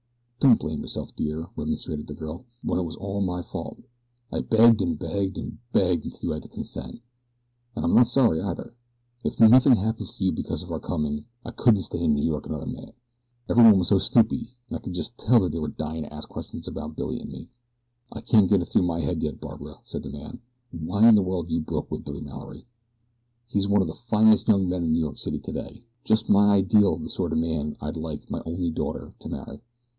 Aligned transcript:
"Don't 0.39 0.59
blame 0.59 0.81
yourself, 0.81 1.15
dear," 1.15 1.45
remonstrated 1.55 2.07
the 2.07 2.15
girl, 2.15 2.45
"when 2.63 2.79
it 2.79 2.83
was 2.83 2.95
all 2.95 3.21
my 3.21 3.43
fault. 3.43 3.77
I 4.33 4.41
begged 4.41 4.81
and 4.81 4.97
begged 4.97 5.37
and 5.37 5.59
begged 5.71 6.03
until 6.05 6.19
you 6.29 6.31
had 6.31 6.41
to 6.41 6.49
consent, 6.49 6.99
and 7.75 7.85
I'm 7.85 7.93
not 7.93 8.07
sorry 8.07 8.41
either 8.41 8.73
if 9.23 9.39
nothing 9.39 9.75
happens 9.75 10.17
to 10.17 10.23
you 10.25 10.31
because 10.31 10.63
of 10.63 10.71
our 10.71 10.79
coming. 10.79 11.25
I 11.45 11.51
couldn't 11.51 11.81
stay 11.81 12.03
in 12.03 12.15
New 12.15 12.23
York 12.25 12.47
another 12.47 12.65
minute. 12.65 12.95
Everyone 13.47 13.77
was 13.77 13.89
so 13.89 13.99
snoopy, 13.99 14.49
and 14.71 14.79
I 14.79 14.81
could 14.81 14.95
just 14.95 15.15
tell 15.19 15.39
that 15.41 15.51
they 15.51 15.59
were 15.59 15.67
dying 15.67 16.01
to 16.01 16.11
ask 16.11 16.27
questions 16.27 16.67
about 16.67 16.95
Billy 16.95 17.19
and 17.19 17.29
me." 17.29 17.49
"I 18.11 18.21
can't 18.21 18.49
get 18.49 18.63
it 18.63 18.65
through 18.65 18.81
my 18.81 19.01
head 19.01 19.21
yet, 19.21 19.39
Barbara," 19.39 19.81
said 19.83 20.01
the 20.01 20.09
man, 20.09 20.41
"why 20.71 21.07
in 21.07 21.13
the 21.13 21.21
world 21.21 21.51
you 21.51 21.59
broke 21.61 21.91
with 21.91 22.03
Billy 22.03 22.21
Mallory. 22.21 22.65
He's 23.45 23.67
one 23.67 23.81
of 23.83 23.87
the 23.87 23.93
finest 23.93 24.47
young 24.47 24.67
men 24.67 24.83
in 24.83 24.93
New 24.93 24.99
York 24.99 25.19
City 25.19 25.37
today 25.37 25.85
just 26.03 26.27
my 26.31 26.55
ideal 26.55 26.95
of 26.95 27.01
the 27.03 27.09
sort 27.09 27.31
of 27.31 27.37
man 27.37 27.77
I'd 27.79 27.95
like 27.95 28.31
my 28.31 28.41
only 28.43 28.71
daughter 28.71 29.13
to 29.19 29.29
marry." 29.29 29.61